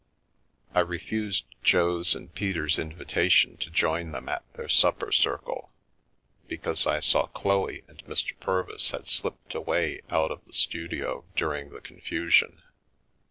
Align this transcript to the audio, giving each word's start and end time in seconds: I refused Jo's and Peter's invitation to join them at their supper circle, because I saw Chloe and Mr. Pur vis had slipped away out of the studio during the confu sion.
I 0.73 0.79
refused 0.79 1.45
Jo's 1.61 2.15
and 2.15 2.33
Peter's 2.33 2.79
invitation 2.79 3.55
to 3.57 3.69
join 3.69 4.13
them 4.13 4.29
at 4.29 4.43
their 4.53 4.67
supper 4.67 5.11
circle, 5.11 5.69
because 6.47 6.87
I 6.87 6.99
saw 7.01 7.27
Chloe 7.27 7.83
and 7.87 8.03
Mr. 8.05 8.31
Pur 8.39 8.63
vis 8.63 8.89
had 8.89 9.07
slipped 9.07 9.53
away 9.53 10.01
out 10.09 10.31
of 10.31 10.43
the 10.47 10.53
studio 10.53 11.25
during 11.35 11.69
the 11.69 11.81
confu 11.81 12.31
sion. 12.31 12.63